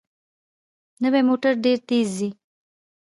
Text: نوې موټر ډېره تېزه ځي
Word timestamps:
نوې 1.03 1.21
موټر 1.29 1.53
ډېره 1.63 1.81
تېزه 1.87 2.11
ځي 2.17 2.29